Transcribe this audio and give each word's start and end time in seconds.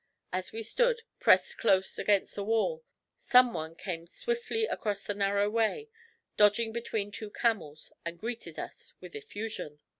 As 0.33 0.51
we 0.51 0.63
stood, 0.63 1.03
pressed 1.19 1.59
close 1.59 1.99
against 1.99 2.35
a 2.35 2.41
wall, 2.41 2.83
someone 3.19 3.75
came 3.75 4.07
swiftly 4.07 4.65
across 4.65 5.03
the 5.03 5.13
narrow 5.13 5.47
way, 5.47 5.89
dodging 6.37 6.73
between 6.73 7.11
two 7.11 7.29
camels, 7.29 7.93
and 8.03 8.17
greeted 8.17 8.57
us 8.57 8.93
with 8.99 9.15
effusion. 9.15 9.79